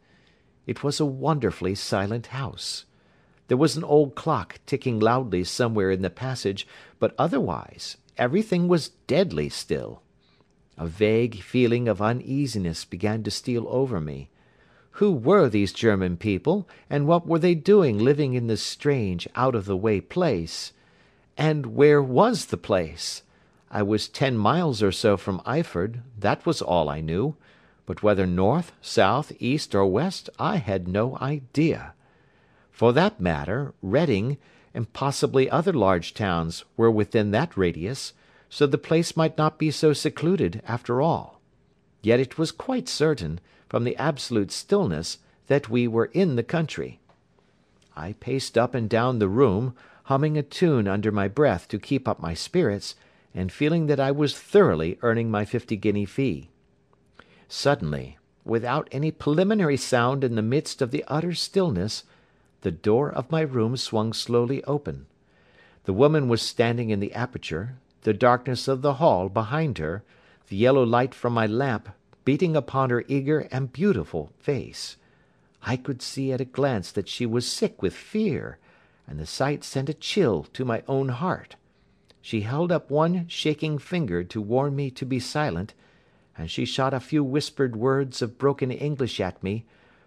It 0.66 0.84
was 0.84 1.00
a 1.00 1.06
wonderfully 1.06 1.74
silent 1.74 2.28
house. 2.28 2.84
There 3.48 3.56
was 3.56 3.76
an 3.76 3.84
old 3.84 4.14
clock 4.14 4.60
ticking 4.66 5.00
loudly 5.00 5.42
somewhere 5.42 5.90
in 5.90 6.02
the 6.02 6.10
passage, 6.10 6.64
but 7.00 7.14
otherwise 7.18 7.96
everything 8.16 8.68
was 8.68 8.90
deadly 9.08 9.48
still. 9.48 10.02
A 10.79 10.87
vague 10.87 11.43
feeling 11.43 11.87
of 11.88 12.00
uneasiness 12.00 12.85
began 12.85 13.23
to 13.25 13.31
steal 13.31 13.67
over 13.69 14.00
me. 14.00 14.31
Who 14.97 15.12
were 15.12 15.49
these 15.49 15.73
German 15.73 16.17
people, 16.17 16.69
and 16.91 17.07
what 17.07 17.26
were 17.26 17.38
they 17.38 17.55
doing 17.55 17.99
living 17.99 18.35
in 18.35 18.47
this 18.47 18.62
strange, 18.62 19.29
out 19.35 19.55
of 19.55 19.64
the 19.64 19.76
way 19.76 20.00
place? 20.00 20.73
And 21.37 21.75
where 21.75 22.02
was 22.02 22.47
the 22.47 22.57
place? 22.57 23.23
I 23.71 23.83
was 23.83 24.07
ten 24.09 24.37
miles 24.37 24.83
or 24.83 24.93
so 24.93 25.17
from 25.17 25.41
Eyford, 25.47 26.00
that 26.19 26.45
was 26.45 26.61
all 26.61 26.88
I 26.91 27.00
knew, 27.00 27.37
but 27.87 28.02
whether 28.02 28.26
north, 28.26 28.73
south, 28.83 29.33
east, 29.38 29.75
or 29.75 29.87
west 29.87 30.29
I 30.38 30.57
had 30.57 30.87
no 30.87 31.17
idea. 31.21 31.95
For 32.71 32.93
that 32.93 33.21
matter, 33.21 33.73
Reading, 33.83 34.37
and 34.75 34.93
possibly 34.93 35.49
other 35.49 35.73
large 35.73 36.12
towns, 36.12 36.64
were 36.76 36.91
within 36.91 37.31
that 37.31 37.57
radius, 37.57 38.12
so 38.54 38.66
the 38.66 38.76
place 38.76 39.16
might 39.16 39.38
not 39.38 39.59
be 39.59 39.71
so 39.71 39.94
secluded 39.94 40.61
after 40.68 41.00
all. 41.00 41.40
Yet 42.02 42.21
it 42.21 42.37
was 42.37 42.52
quite 42.52 42.87
certain, 42.87 43.40
from 43.66 43.85
the 43.85 43.97
absolute 43.97 44.52
stillness, 44.52 45.16
that 45.47 45.71
we 45.71 45.88
were 45.88 46.11
in 46.12 46.37
the 46.37 46.42
country. 46.42 47.00
I 47.97 48.12
paced 48.12 48.59
up 48.59 48.75
and 48.75 48.90
down 48.90 49.18
the 49.18 49.28
room, 49.28 49.75
humming 50.04 50.37
a 50.37 50.42
tune 50.42 50.87
under 50.87 51.11
my 51.11 51.28
breath 51.28 51.66
to 51.68 51.78
keep 51.78 52.06
up 52.06 52.21
my 52.21 52.35
spirits, 52.35 52.94
and 53.35 53.50
feeling 53.50 53.87
that 53.87 53.99
I 53.99 54.11
was 54.11 54.38
thoroughly 54.38 54.99
earning 55.00 55.30
my 55.30 55.47
fifty 55.47 55.76
guinea 55.76 56.04
fee. 56.04 56.50
Suddenly, 57.49 58.18
without 58.44 58.87
any 58.92 59.11
preliminary 59.11 59.78
sound 59.78 60.23
in 60.23 60.35
the 60.35 60.42
midst 60.42 60.82
of 60.82 60.90
the 60.90 61.04
utter 61.09 61.32
stillness, 61.32 62.04
the 62.61 62.71
door 62.71 63.11
of 63.11 63.30
my 63.30 63.40
room 63.40 63.78
swung 63.78 64.12
slowly 64.12 64.62
open. 64.64 65.06
The 65.85 65.94
woman 65.94 66.28
was 66.28 66.42
standing 66.42 66.90
in 66.90 67.00
the 67.00 67.14
aperture, 67.14 67.76
the 68.02 68.12
darkness 68.12 68.68
of 68.68 68.82
the 68.82 68.94
hall 68.94 69.28
behind 69.28 69.78
her, 69.78 70.02
the 70.49 70.56
yellow 70.56 70.85
light 70.85 71.14
from 71.14 71.32
my 71.32 71.47
lamp 71.47 71.88
beating 72.25 72.54
upon 72.56 72.90
her 72.90 73.04
eager 73.09 73.49
and 73.50 73.73
beautiful 73.73 74.32
face. 74.38 74.97
I 75.62 75.76
could 75.76 76.02
see 76.02 76.32
at 76.32 76.40
a 76.40 76.44
glance 76.44 76.90
that 76.92 77.09
she 77.09 77.26
was 77.26 77.47
sick 77.47 77.82
with 77.82 77.94
fear, 77.94 78.59
and 79.06 79.18
the 79.18 79.26
sight 79.26 79.64
sent 79.64 79.88
a 79.88 79.94
chill 79.94 80.44
to 80.52 80.64
my 80.64 80.82
own 80.88 81.09
heart. 81.09 81.56
She 82.21 82.42
held 82.42 82.71
up 82.71 82.90
one 82.90 83.26
shaking 83.28 83.78
finger 83.78 84.23
to 84.25 84.40
warn 84.40 84.76
me 84.76 84.90
to 84.92 85.04
be 85.04 85.18
silent, 85.18 85.75
and 86.37 86.50
she 86.50 86.64
shot 86.64 86.94
a 86.94 87.00
few 87.00 87.23
whispered 87.25 87.76
words 87.76 88.23
of 88.23 88.38
broken 88.38 88.71
English 88.71 89.21
at 89.21 89.42
me, 89.42 89.64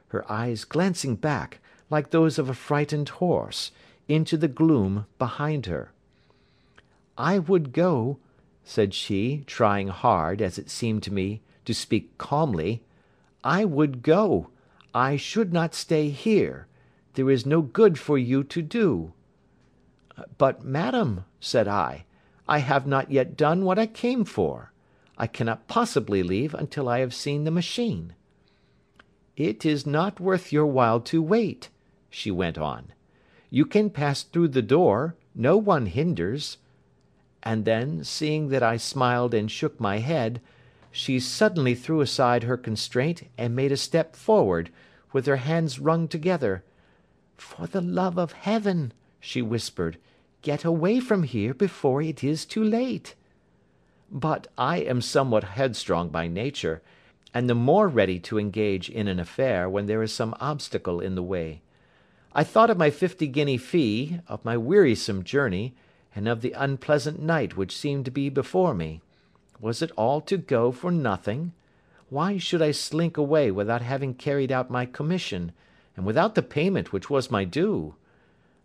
her 0.10 0.30
eyes 0.32 0.64
glancing 0.64 1.16
back, 1.16 1.60
like 1.90 2.10
those 2.10 2.40
of 2.40 2.50
a 2.50 2.54
frightened 2.54 3.10
horse, 3.10 3.72
into 4.08 4.38
the 4.38 4.48
gloom 4.48 5.06
behind 5.20 5.66
her. 5.66 5.92
I 7.18 7.40
would 7.40 7.72
go, 7.72 8.20
said 8.64 8.94
she, 8.94 9.44
trying 9.46 9.88
hard, 9.88 10.42
as 10.42 10.58
it 10.58 10.70
seemed 10.70 11.04
to 11.04 11.14
me, 11.14 11.42
to 11.66 11.74
speak 11.74 12.18
calmly, 12.18 12.84
I 13.44 13.64
would 13.66 14.02
go. 14.02 14.50
I 14.94 15.18
should 15.18 15.54
not 15.54 15.76
stay 15.76 16.10
here. 16.10 16.68
There 17.14 17.30
is 17.30 17.46
no 17.46 17.62
good 17.62 17.98
for 18.00 18.18
you 18.18 18.44
to 18.46 18.62
do. 18.62 19.14
But, 20.38 20.64
madam, 20.64 21.26
said 21.40 21.68
I, 21.68 22.06
I 22.48 22.60
have 22.60 22.88
not 22.88 23.12
yet 23.12 23.38
done 23.38 23.66
what 23.66 23.80
I 23.80 23.88
came 23.88 24.26
for. 24.26 24.72
I 25.18 25.28
cannot 25.28 25.68
possibly 25.68 26.24
leave 26.24 26.54
until 26.54 26.90
I 26.90 27.00
have 27.00 27.14
seen 27.14 27.44
the 27.44 27.52
machine. 27.52 28.14
It 29.38 29.66
is 29.66 29.86
not 29.86 30.20
worth 30.20 30.52
your 30.52 30.66
while 30.66 31.00
to 31.02 31.22
wait, 31.22 31.70
she 32.10 32.32
went 32.32 32.58
on. 32.58 32.94
You 33.50 33.66
can 33.66 33.90
pass 33.90 34.24
through 34.24 34.50
the 34.50 34.62
door, 34.62 35.16
no 35.34 35.58
one 35.58 35.86
hinders. 35.88 36.58
And 37.46 37.64
then, 37.64 38.04
seeing 38.04 38.50
that 38.50 38.64
I 38.64 38.78
smiled 38.78 39.36
and 39.36 39.52
shook 39.52 39.80
my 39.80 40.00
head, 40.00 40.42
she 40.92 41.20
suddenly 41.20 41.75
threw 41.75 42.02
aside 42.02 42.44
her 42.44 42.58
constraint 42.58 43.30
and 43.38 43.56
made 43.56 43.72
a 43.72 43.78
step 43.78 44.16
forward, 44.16 44.72
with 45.14 45.28
her 45.28 45.36
hands 45.38 45.78
wrung 45.78 46.08
together. 46.08 46.64
For 47.38 47.68
the 47.68 47.82
love 47.82 48.18
of 48.18 48.32
Heaven, 48.32 48.94
she 49.20 49.42
whispered, 49.42 49.98
get 50.42 50.64
away 50.64 51.00
from 51.00 51.24
here 51.24 51.54
before 51.54 52.02
it 52.02 52.24
is 52.24 52.46
too 52.46 52.64
late. 52.64 53.14
But 54.12 54.48
I 54.58 54.78
am 54.78 55.02
somewhat 55.02 55.44
headstrong 55.44 56.10
by 56.10 56.28
nature, 56.28 56.82
and 57.34 57.50
the 57.50 57.56
more 57.56 57.88
ready 57.88 58.20
to 58.22 58.40
engage 58.40 58.90
in 58.90 59.08
an 59.08 59.20
affair 59.20 59.70
when 59.70 59.86
there 59.86 60.02
is 60.02 60.14
some 60.14 60.36
obstacle 60.40 61.00
in 61.00 61.16
the 61.16 61.24
way. 61.24 61.62
I 62.34 62.44
thought 62.44 62.70
of 62.70 62.78
my 62.78 62.90
fifty 62.90 63.28
guinea 63.28 63.58
fee, 63.58 64.20
of 64.28 64.46
my 64.46 64.58
wearisome 64.58 65.24
journey, 65.24 65.75
and 66.16 66.28
of 66.28 66.42
the 66.42 66.54
unpleasant 66.54 67.22
night 67.22 67.58
which 67.58 67.78
seemed 67.78 68.06
to 68.06 68.12
be 68.12 68.30
before 68.30 68.74
me. 68.74 69.02
Was 69.60 69.82
it 69.82 69.92
all 69.98 70.22
to 70.22 70.38
go 70.38 70.72
for 70.72 70.92
nothing? 70.92 71.52
Why 72.10 72.38
should 72.38 72.62
I 72.62 72.72
slink 72.72 73.18
away 73.18 73.52
without 73.52 73.82
having 73.82 74.14
carried 74.14 74.52
out 74.52 74.72
my 74.72 74.86
commission, 74.86 75.52
and 75.98 76.06
without 76.06 76.36
the 76.36 76.42
payment 76.42 76.94
which 76.94 77.10
was 77.10 77.30
my 77.30 77.44
due? 77.44 77.96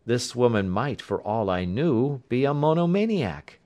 This 0.07 0.37
woman 0.37 0.71
might, 0.71 1.03
for 1.03 1.21
all 1.23 1.51
I 1.51 1.65
knew, 1.65 2.23
be 2.29 2.45
a 2.45 2.55
monomaniac. 2.55 3.59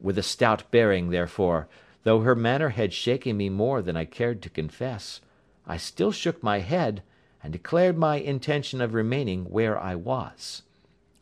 With 0.00 0.16
a 0.18 0.22
stout 0.22 0.70
bearing, 0.70 1.10
therefore, 1.10 1.68
though 2.04 2.20
her 2.20 2.34
manner 2.34 2.70
had 2.70 2.92
shaken 2.92 3.36
me 3.36 3.48
more 3.48 3.82
than 3.82 3.96
I 3.96 4.04
cared 4.04 4.42
to 4.42 4.50
confess, 4.50 5.20
I 5.66 5.76
still 5.76 6.12
shook 6.12 6.42
my 6.42 6.60
head, 6.60 7.02
and 7.42 7.52
declared 7.52 7.98
my 7.98 8.16
intention 8.16 8.80
of 8.80 8.94
remaining 8.94 9.44
where 9.44 9.78
I 9.78 9.94
was. 9.94 10.62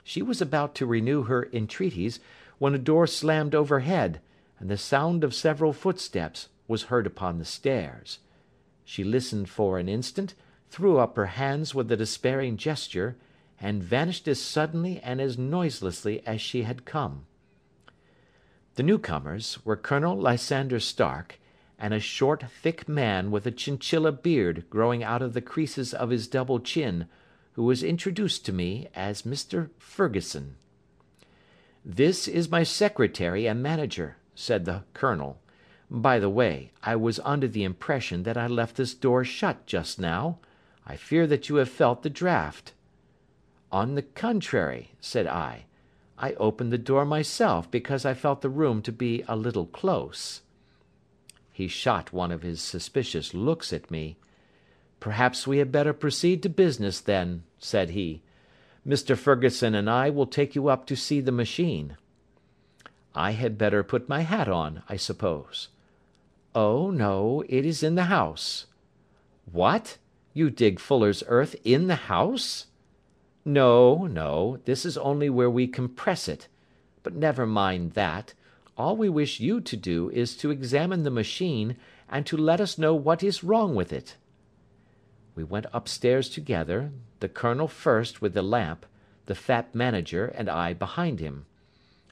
She 0.09 0.23
was 0.23 0.41
about 0.41 0.77
to 0.77 0.87
renew 0.87 1.25
her 1.25 1.49
entreaties, 1.53 2.21
when 2.59 2.77
a 2.77 2.79
door 2.79 3.09
slammed 3.09 3.57
overhead, 3.57 4.21
and 4.61 4.71
the 4.71 4.79
sound 4.79 5.25
of 5.25 5.35
several 5.35 5.73
footsteps 5.73 6.49
was 6.69 6.85
heard 6.85 7.09
upon 7.09 7.39
the 7.39 7.45
stairs. 7.45 8.21
She 8.85 9.03
listened 9.03 9.49
for 9.49 9.81
an 9.81 9.89
instant, 9.89 10.35
threw 10.71 10.99
up 10.99 11.17
her 11.17 11.27
hands 11.27 11.75
with 11.75 11.91
a 11.91 11.97
despairing 11.97 12.57
gesture, 12.57 13.17
and 13.61 13.83
vanished 13.83 14.29
as 14.29 14.41
suddenly 14.41 15.01
and 15.01 15.21
as 15.21 15.37
noiselessly 15.37 16.25
as 16.25 16.41
she 16.41 16.63
had 16.63 16.85
come. 16.85 17.27
The 18.77 18.85
newcomers 18.85 19.59
were 19.65 19.77
Colonel 19.77 20.17
Lysander 20.17 20.79
Stark, 20.79 21.41
and 21.81 21.93
a 21.93 21.99
short, 21.99 22.45
thick 22.63 22.89
man 22.89 23.33
with 23.33 23.45
a 23.45 23.51
chinchilla 23.51 24.13
beard 24.13 24.67
growing 24.71 25.03
out 25.03 25.21
of 25.21 25.33
the 25.33 25.43
creases 25.43 25.93
of 25.93 26.11
his 26.11 26.29
double 26.29 26.61
chin, 26.61 27.09
who 27.57 27.65
was 27.65 27.83
introduced 27.83 28.45
to 28.45 28.53
me 28.53 28.87
as 28.95 29.23
Mr. 29.23 29.71
Ferguson. 29.79 30.57
This 31.83 32.29
is 32.29 32.51
my 32.51 32.63
secretary 32.63 33.47
and 33.47 33.63
manager, 33.63 34.19
said 34.35 34.67
the 34.67 34.83
Colonel. 34.93 35.41
By 35.91 36.19
the 36.19 36.29
way, 36.29 36.73
I 36.83 36.97
was 36.97 37.19
under 37.25 37.49
the 37.49 37.65
impression 37.65 38.25
that 38.25 38.37
I 38.37 38.47
left 38.47 38.77
this 38.77 38.93
door 38.93 39.25
shut 39.25 39.65
just 39.65 39.99
now. 39.99 40.39
I 40.87 40.97
fear 40.97 41.27
that 41.29 41.49
you 41.49 41.57
have 41.57 41.71
felt 41.71 42.03
the 42.03 42.11
draught. 42.11 42.73
On 43.73 43.95
the 43.95 44.03
contrary, 44.03 44.91
said 45.01 45.27
I. 45.27 45.65
I 46.19 46.35
opened 46.35 46.75
the 46.75 46.79
door 46.79 47.07
myself 47.07 47.71
because 47.71 48.05
I 48.05 48.13
felt 48.13 48.43
the 48.43 48.51
room 48.51 48.83
to 48.83 48.93
be 48.93 49.25
a 49.27 49.35
little 49.35 49.67
close. 49.67 50.43
He 51.51 51.69
shot 51.69 52.13
one 52.13 52.33
of 52.33 52.43
his 52.43 52.61
suspicious 52.61 53.33
looks 53.33 53.73
at 53.73 53.91
me. 53.91 54.19
Perhaps 55.01 55.47
we 55.47 55.59
had 55.59 55.71
better 55.71 55.93
proceed 55.93 56.43
to 56.43 56.49
business 56.49 57.01
then, 57.01 57.43
said 57.59 57.91
he. 57.91 58.23
Mr. 58.87 59.17
Ferguson 59.17 59.75
and 59.75 59.91
I 59.91 60.11
will 60.11 60.27
take 60.27 60.55
you 60.55 60.69
up 60.69 60.87
to 60.87 60.97
see 60.97 61.21
the 61.21 61.33
machine. 61.33 61.97
I 63.15 63.33
had 63.33 63.59
better 63.59 63.83
put 63.83 64.09
my 64.09 64.21
hat 64.21 64.49
on, 64.49 64.83
I 64.89 64.97
suppose. 64.97 65.69
Oh, 66.55 66.91
no, 66.91 67.43
it 67.49 67.67
is 67.67 67.83
in 67.83 67.95
the 67.95 68.05
house. 68.05 68.67
What? 69.51 69.99
You 70.35 70.51
dig 70.51 70.79
fuller's 70.79 71.25
earth 71.27 71.57
in 71.65 71.87
the 71.87 71.95
house? 71.95 72.67
No, 73.45 74.07
no, 74.07 74.59
this 74.65 74.85
is 74.85 74.99
only 74.99 75.31
where 75.31 75.51
we 75.51 75.67
compress 75.67 76.29
it. 76.29 76.49
But 77.03 77.15
never 77.15 77.47
mind 77.47 77.93
that. 77.93 78.35
All 78.77 78.97
we 78.97 79.09
wish 79.09 79.41
you 79.41 79.61
to 79.61 79.77
do 79.77 80.11
is 80.11 80.37
to 80.39 80.51
examine 80.51 81.05
the 81.05 81.11
machine, 81.11 81.77
and 82.09 82.27
to 82.27 82.37
let 82.37 82.61
us 82.61 82.77
know 82.77 82.95
what 82.95 83.23
is 83.23 83.45
wrong 83.45 83.75
with 83.75 83.93
it. 83.93 84.17
We 85.37 85.45
went 85.45 85.67
upstairs 85.75 86.31
together, 86.31 86.93
the 87.21 87.29
Colonel 87.29 87.69
first 87.69 88.23
with 88.23 88.33
the 88.33 88.41
lamp, 88.41 88.87
the 89.27 89.35
fat 89.35 89.75
manager 89.75 90.33
and 90.35 90.49
I 90.49 90.73
behind 90.73 91.21
him. 91.21 91.45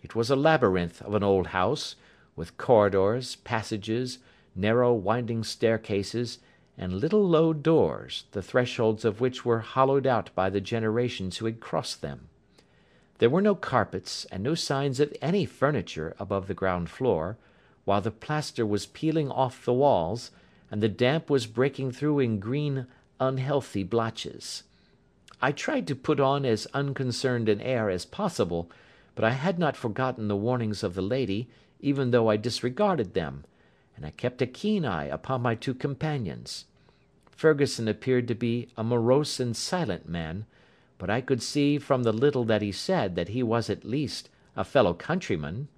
It 0.02 0.14
was 0.14 0.28
a 0.28 0.36
labyrinth 0.36 1.00
of 1.00 1.14
an 1.14 1.22
old 1.22 1.48
house, 1.48 1.96
with 2.36 2.58
corridors, 2.58 3.36
passages, 3.36 4.18
narrow 4.54 4.92
winding 4.92 5.42
staircases, 5.42 6.38
and 6.76 6.92
little 6.92 7.26
low 7.26 7.54
doors, 7.54 8.24
the 8.32 8.42
thresholds 8.42 9.06
of 9.06 9.22
which 9.22 9.42
were 9.42 9.60
hollowed 9.60 10.06
out 10.06 10.28
by 10.34 10.50
the 10.50 10.60
generations 10.60 11.38
who 11.38 11.46
had 11.46 11.60
crossed 11.60 12.02
them. 12.02 12.28
There 13.18 13.30
were 13.30 13.40
no 13.40 13.54
carpets, 13.54 14.26
and 14.26 14.42
no 14.42 14.54
signs 14.54 15.00
of 15.00 15.16
any 15.22 15.46
furniture 15.46 16.14
above 16.18 16.46
the 16.46 16.52
ground 16.52 16.90
floor, 16.90 17.38
while 17.86 18.02
the 18.02 18.10
plaster 18.10 18.66
was 18.66 18.84
peeling 18.84 19.30
off 19.30 19.64
the 19.64 19.72
walls, 19.72 20.30
and 20.70 20.82
the 20.82 20.90
damp 20.90 21.30
was 21.30 21.46
breaking 21.46 21.92
through 21.92 22.18
in 22.18 22.38
green, 22.38 22.86
unhealthy 23.20 23.82
blotches. 23.82 24.64
I 25.40 25.52
tried 25.52 25.86
to 25.88 25.94
put 25.94 26.20
on 26.20 26.44
as 26.44 26.66
unconcerned 26.74 27.48
an 27.48 27.60
air 27.60 27.90
as 27.90 28.04
possible, 28.04 28.70
but 29.14 29.24
I 29.24 29.30
had 29.32 29.58
not 29.58 29.76
forgotten 29.76 30.28
the 30.28 30.36
warnings 30.36 30.82
of 30.82 30.94
the 30.94 31.02
lady, 31.02 31.48
even 31.80 32.10
though 32.10 32.28
I 32.28 32.36
disregarded 32.36 33.14
them, 33.14 33.44
and 33.96 34.06
I 34.06 34.10
kept 34.10 34.42
a 34.42 34.46
keen 34.46 34.84
eye 34.84 35.04
upon 35.04 35.42
my 35.42 35.54
two 35.54 35.74
companions. 35.74 36.64
Ferguson 37.30 37.88
appeared 37.88 38.28
to 38.28 38.34
be 38.34 38.68
a 38.76 38.84
morose 38.84 39.38
and 39.40 39.56
silent 39.56 40.08
man, 40.08 40.46
but 40.98 41.10
I 41.10 41.20
could 41.20 41.42
see 41.42 41.78
from 41.78 42.04
the 42.04 42.12
little 42.12 42.44
that 42.44 42.62
he 42.62 42.72
said 42.72 43.16
that 43.16 43.28
he 43.28 43.42
was 43.42 43.68
at 43.68 43.84
least 43.84 44.30
a 44.56 44.64
fellow 44.64 44.94
countryman. 44.94 45.68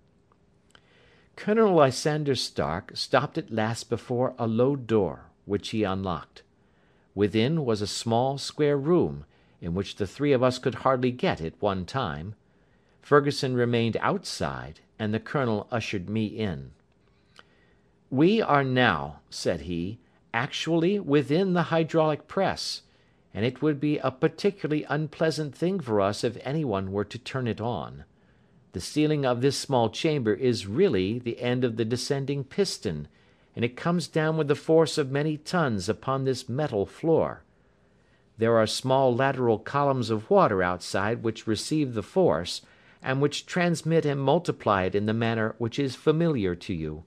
Colonel 1.35 1.75
Lysander 1.75 2.35
Stark 2.35 2.93
stopped 2.95 3.37
at 3.37 3.51
last 3.51 3.91
before 3.91 4.35
a 4.39 4.47
low 4.47 4.77
door, 4.77 5.25
which 5.45 5.71
he 5.71 5.83
unlocked. 5.83 6.43
Within 7.17 7.65
was 7.65 7.81
a 7.81 7.87
small 7.87 8.37
square 8.37 8.77
room, 8.77 9.25
in 9.63 9.75
which 9.75 9.97
the 9.97 10.07
three 10.07 10.33
of 10.33 10.43
us 10.43 10.59
could 10.59 10.77
hardly 10.77 11.11
get 11.11 11.41
at 11.41 11.61
one 11.61 11.87
time. 11.87 12.35
Ferguson 13.01 13.55
remained 13.55 13.97
outside, 14.01 14.81
and 14.99 15.15
the 15.15 15.19
Colonel 15.19 15.67
ushered 15.73 16.11
me 16.11 16.27
in. 16.27 16.73
We 18.11 18.43
are 18.43 18.63
now, 18.63 19.21
said 19.31 19.63
he, 19.63 19.99
actually 20.35 21.01
within 21.01 21.55
the 21.55 21.65
hydraulic 21.65 22.29
press, 22.29 22.83
and 23.33 23.47
it 23.47 23.63
would 23.63 23.81
be 23.81 23.97
a 23.99 24.11
particularly 24.11 24.85
unpleasant 24.85 25.55
thing 25.55 25.81
for 25.81 26.03
us 26.03 26.23
if 26.23 26.37
anyone 26.43 26.93
were 26.93 27.05
to 27.05 27.19
turn 27.19 27.49
it 27.49 27.63
on. 27.63 28.05
The 28.73 28.81
ceiling 28.81 29.25
of 29.25 29.41
this 29.41 29.59
small 29.59 29.89
chamber 29.89 30.35
is 30.35 30.67
really 30.67 31.19
the 31.19 31.41
end 31.41 31.65
of 31.65 31.77
the 31.77 31.85
descending 31.87 32.45
piston, 32.45 33.09
and 33.57 33.65
it 33.65 33.75
comes 33.75 34.07
down 34.07 34.37
with 34.37 34.47
the 34.47 34.55
force 34.55 34.99
of 34.99 35.11
many 35.11 35.39
tons 35.39 35.89
upon 35.89 36.25
this 36.25 36.49
metal 36.49 36.85
floor. 36.85 37.43
There 38.37 38.57
are 38.59 38.67
small 38.67 39.17
lateral 39.17 39.59
columns 39.59 40.11
of 40.11 40.29
water 40.29 40.63
outside 40.63 41.23
which 41.23 41.47
receive 41.47 41.95
the 41.95 42.03
force, 42.03 42.61
and 43.03 43.23
which 43.23 43.47
transmit 43.47 44.05
and 44.05 44.21
multiply 44.21 44.83
it 44.83 44.95
in 44.95 45.07
the 45.07 45.15
manner 45.15 45.55
which 45.57 45.79
is 45.79 45.97
familiar 45.97 46.55
to 46.55 46.75
you. 46.75 47.05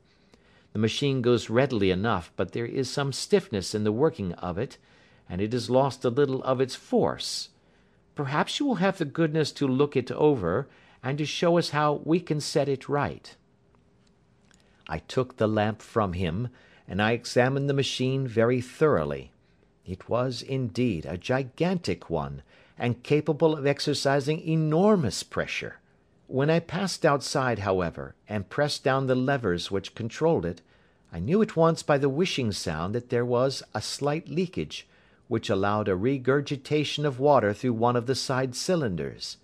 The 0.74 0.79
machine 0.79 1.22
goes 1.22 1.51
readily 1.51 1.91
enough, 1.91 2.32
but 2.36 2.53
there 2.53 2.65
is 2.65 2.89
some 2.89 3.13
stiffness 3.13 3.75
in 3.75 3.84
the 3.84 3.91
working 3.91 4.34
of 4.34 4.58
it, 4.58 4.79
and 5.29 5.41
it 5.41 5.53
has 5.53 5.70
lost 5.70 6.03
a 6.03 6.10
little 6.10 6.41
of 6.44 6.60
its 6.60 6.75
force. 6.75 7.50
Perhaps 8.15 8.60
you 8.60 8.65
will 8.65 8.75
have 8.75 8.98
the 8.98 9.06
goodness 9.06 9.51
to 9.51 9.68
look 9.68 9.96
it 9.96 10.12
over, 10.12 10.68
and 11.03 11.20
to 11.20 11.25
show 11.25 11.60
us 11.60 11.70
how 11.70 12.01
we 12.03 12.20
can 12.20 12.39
set 12.41 12.68
it 12.68 12.89
right." 12.89 13.36
I 14.91 14.98
took 15.00 15.38
the 15.38 15.48
lamp 15.48 15.84
from 15.84 16.13
him, 16.13 16.48
and 16.88 17.00
I 17.00 17.12
examined 17.12 17.69
the 17.69 17.75
machine 17.75 18.27
very 18.27 18.60
thoroughly. 18.60 19.31
It 19.86 20.10
was, 20.10 20.41
indeed, 20.41 21.05
a 21.05 21.15
gigantic 21.15 22.10
one, 22.10 22.41
and 22.75 23.03
capable 23.03 23.55
of 23.55 23.67
exercising 23.67 24.39
enormous 24.39 25.22
pressure. 25.22 25.75
When 26.25 26.50
I 26.50 26.60
passed 26.60 27.05
outside, 27.05 27.60
however, 27.60 28.15
and 28.27 28.50
pressed 28.50 28.84
down 28.84 29.05
the 29.05 29.13
levers 29.13 29.69
which 29.69 29.93
controlled 29.93 30.46
it, 30.46 30.62
I 31.13 31.19
knew 31.19 31.43
at 31.43 31.55
once 31.55 31.84
by 31.84 32.00
the 32.00 32.10
whishing 32.10 32.51
sound 32.51 32.96
that 32.96 33.10
there 33.10 33.25
was 33.25 33.62
a 33.75 33.81
slight 33.84 34.27
leakage, 34.27 34.88
which 35.27 35.51
allowed 35.51 35.88
a 35.88 35.96
regurgitation 35.96 37.05
of 37.05 37.19
water 37.19 37.53
through 37.53 37.74
one 37.74 37.96
of 37.96 38.08
the 38.08 38.15
side 38.15 38.55
cylinders. 38.55 39.38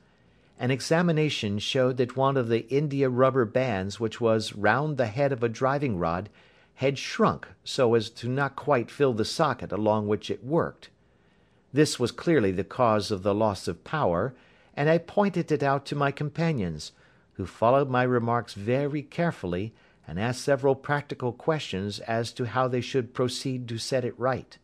An 0.57 0.71
examination 0.71 1.59
showed 1.59 1.97
that 1.97 2.15
one 2.15 2.37
of 2.37 2.47
the 2.47 2.67
india 2.69 3.09
rubber 3.09 3.45
bands 3.45 3.99
which 3.99 4.21
was 4.21 4.55
round 4.55 4.97
the 4.97 5.07
head 5.07 5.31
of 5.31 5.43
a 5.43 5.49
driving 5.49 5.97
rod 5.97 6.29
had 6.75 6.97
shrunk 6.97 7.47
so 7.63 7.93
as 7.93 8.09
to 8.09 8.27
not 8.27 8.55
quite 8.55 8.91
fill 8.91 9.13
the 9.13 9.25
socket 9.25 9.71
along 9.71 10.07
which 10.07 10.29
it 10.29 10.43
worked. 10.43 10.89
This 11.73 11.99
was 11.99 12.11
clearly 12.11 12.51
the 12.51 12.63
cause 12.63 13.11
of 13.11 13.23
the 13.23 13.35
loss 13.35 13.67
of 13.67 13.83
power, 13.83 14.33
and 14.75 14.89
I 14.89 14.97
pointed 14.97 15.51
it 15.51 15.63
out 15.63 15.85
to 15.87 15.95
my 15.95 16.11
companions, 16.11 16.93
who 17.33 17.45
followed 17.45 17.89
my 17.89 18.03
remarks 18.03 18.53
very 18.53 19.01
carefully 19.01 19.73
and 20.07 20.19
asked 20.19 20.41
several 20.41 20.75
practical 20.75 21.33
questions 21.33 21.99
as 21.99 22.31
to 22.33 22.45
how 22.45 22.67
they 22.67 22.81
should 22.81 23.13
proceed 23.13 23.67
to 23.67 23.77
set 23.77 24.05
it 24.05 24.17
right. 24.17 24.57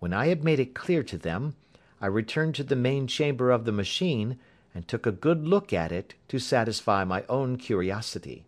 When 0.00 0.12
I 0.12 0.26
had 0.26 0.44
made 0.44 0.60
it 0.60 0.74
clear 0.74 1.02
to 1.04 1.16
them, 1.16 1.54
I 2.00 2.06
returned 2.06 2.54
to 2.56 2.64
the 2.64 2.76
main 2.76 3.06
chamber 3.06 3.50
of 3.50 3.64
the 3.64 3.72
machine, 3.72 4.38
and 4.74 4.86
took 4.86 5.06
a 5.06 5.12
good 5.12 5.46
look 5.46 5.72
at 5.72 5.92
it 5.92 6.14
to 6.28 6.38
satisfy 6.38 7.04
my 7.04 7.24
own 7.28 7.56
curiosity. 7.56 8.44